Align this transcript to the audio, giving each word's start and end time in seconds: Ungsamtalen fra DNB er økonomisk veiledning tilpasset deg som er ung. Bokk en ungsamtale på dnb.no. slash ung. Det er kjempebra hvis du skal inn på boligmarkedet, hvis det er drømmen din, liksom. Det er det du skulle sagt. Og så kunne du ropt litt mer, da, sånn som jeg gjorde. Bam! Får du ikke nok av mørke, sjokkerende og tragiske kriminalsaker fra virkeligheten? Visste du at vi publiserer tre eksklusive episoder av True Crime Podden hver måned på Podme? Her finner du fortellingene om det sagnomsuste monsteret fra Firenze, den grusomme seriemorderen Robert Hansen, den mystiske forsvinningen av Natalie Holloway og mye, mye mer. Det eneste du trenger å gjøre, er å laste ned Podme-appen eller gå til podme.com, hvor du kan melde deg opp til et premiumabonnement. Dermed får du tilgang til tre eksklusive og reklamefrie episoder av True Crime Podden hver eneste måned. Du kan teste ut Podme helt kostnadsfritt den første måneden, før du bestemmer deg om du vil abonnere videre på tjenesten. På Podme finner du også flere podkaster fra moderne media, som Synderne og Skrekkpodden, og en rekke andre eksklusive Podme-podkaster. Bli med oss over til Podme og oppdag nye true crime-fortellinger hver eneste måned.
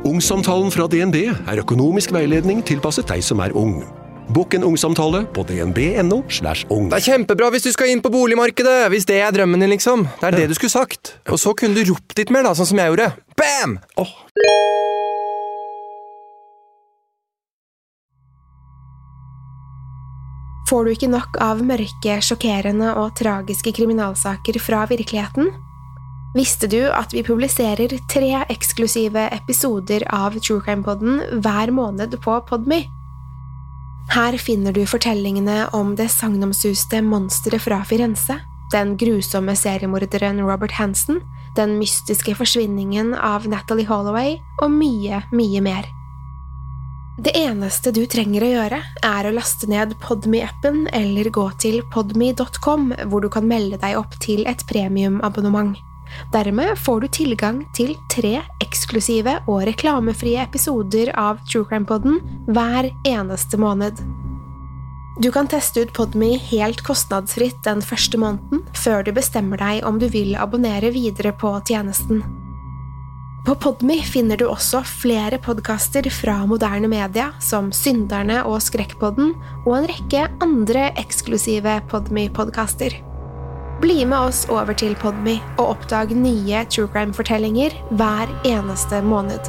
Ungsamtalen 0.00 0.70
fra 0.72 0.86
DNB 0.88 1.16
er 1.28 1.60
økonomisk 1.60 2.14
veiledning 2.16 2.62
tilpasset 2.64 3.04
deg 3.10 3.20
som 3.24 3.42
er 3.44 3.52
ung. 3.52 3.82
Bokk 4.32 4.54
en 4.56 4.64
ungsamtale 4.64 5.26
på 5.36 5.44
dnb.no. 5.44 6.22
slash 6.32 6.64
ung. 6.72 6.88
Det 6.88 7.02
er 7.02 7.04
kjempebra 7.10 7.50
hvis 7.52 7.66
du 7.66 7.72
skal 7.74 7.92
inn 7.92 8.00
på 8.00 8.12
boligmarkedet, 8.14 8.88
hvis 8.94 9.04
det 9.10 9.18
er 9.20 9.34
drømmen 9.36 9.60
din, 9.60 9.74
liksom. 9.74 10.06
Det 10.22 10.30
er 10.30 10.38
det 10.38 10.48
du 10.48 10.56
skulle 10.56 10.72
sagt. 10.72 11.18
Og 11.28 11.36
så 11.42 11.52
kunne 11.52 11.76
du 11.76 11.92
ropt 11.92 12.16
litt 12.16 12.32
mer, 12.32 12.48
da, 12.48 12.56
sånn 12.56 12.70
som 12.72 12.80
jeg 12.80 12.94
gjorde. 12.94 13.10
Bam! 13.36 13.76
Får 20.70 20.86
du 20.86 20.94
ikke 20.94 21.12
nok 21.12 21.40
av 21.44 21.60
mørke, 21.66 22.20
sjokkerende 22.24 22.94
og 23.02 23.18
tragiske 23.20 23.74
kriminalsaker 23.76 24.62
fra 24.62 24.86
virkeligheten? 24.88 25.50
Visste 26.30 26.68
du 26.70 26.78
at 26.86 27.10
vi 27.10 27.24
publiserer 27.26 27.90
tre 28.06 28.44
eksklusive 28.52 29.24
episoder 29.34 30.04
av 30.14 30.36
True 30.38 30.62
Crime 30.62 30.86
Podden 30.86 31.18
hver 31.42 31.72
måned 31.74 32.14
på 32.22 32.36
Podme? 32.46 32.84
Her 34.14 34.38
finner 34.38 34.74
du 34.74 34.84
fortellingene 34.86 35.64
om 35.74 35.96
det 35.98 36.06
sagnomsuste 36.14 37.02
monsteret 37.02 37.64
fra 37.66 37.80
Firenze, 37.86 38.38
den 38.70 38.94
grusomme 38.98 39.56
seriemorderen 39.58 40.38
Robert 40.46 40.78
Hansen, 40.78 41.18
den 41.58 41.74
mystiske 41.82 42.36
forsvinningen 42.38 43.10
av 43.14 43.50
Natalie 43.50 43.90
Holloway 43.90 44.36
og 44.62 44.70
mye, 44.70 45.24
mye 45.34 45.66
mer. 45.66 45.90
Det 47.18 47.34
eneste 47.36 47.90
du 47.90 48.04
trenger 48.06 48.46
å 48.46 48.54
gjøre, 48.54 48.82
er 49.02 49.26
å 49.26 49.34
laste 49.34 49.66
ned 49.68 49.98
Podme-appen 50.00 50.86
eller 50.94 51.34
gå 51.34 51.50
til 51.60 51.82
podme.com, 51.90 52.92
hvor 53.10 53.26
du 53.26 53.28
kan 53.34 53.50
melde 53.50 53.82
deg 53.82 53.98
opp 53.98 54.14
til 54.22 54.46
et 54.46 54.62
premiumabonnement. 54.70 55.74
Dermed 56.32 56.78
får 56.78 57.00
du 57.00 57.08
tilgang 57.20 57.62
til 57.76 57.94
tre 58.12 58.38
eksklusive 58.62 59.38
og 59.46 59.64
reklamefrie 59.68 60.42
episoder 60.44 61.12
av 61.18 61.40
True 61.48 61.66
Crime 61.68 61.88
Podden 61.88 62.20
hver 62.50 62.90
eneste 63.08 63.60
måned. 63.60 64.00
Du 65.20 65.28
kan 65.34 65.48
teste 65.50 65.82
ut 65.84 65.90
Podme 65.92 66.30
helt 66.48 66.80
kostnadsfritt 66.86 67.58
den 67.66 67.82
første 67.84 68.16
måneden, 68.20 68.62
før 68.72 69.02
du 69.04 69.10
bestemmer 69.12 69.60
deg 69.60 69.82
om 69.84 69.98
du 70.00 70.06
vil 70.08 70.32
abonnere 70.38 70.94
videre 70.94 71.34
på 71.36 71.50
tjenesten. 71.68 72.22
På 73.44 73.56
Podme 73.56 73.98
finner 74.04 74.40
du 74.40 74.46
også 74.48 74.82
flere 74.84 75.40
podkaster 75.40 76.08
fra 76.12 76.38
moderne 76.48 76.88
media, 76.92 77.30
som 77.40 77.68
Synderne 77.72 78.42
og 78.48 78.60
Skrekkpodden, 78.64 79.32
og 79.66 79.76
en 79.78 79.88
rekke 79.92 80.26
andre 80.44 80.90
eksklusive 81.00 81.80
Podme-podkaster. 81.92 83.09
Bli 83.80 84.04
med 84.04 84.18
oss 84.18 84.42
over 84.52 84.76
til 84.76 84.92
Podme 85.00 85.38
og 85.54 85.70
oppdag 85.70 86.10
nye 86.12 86.66
true 86.68 86.90
crime-fortellinger 86.92 87.72
hver 87.96 88.28
eneste 88.44 89.00
måned. 89.00 89.48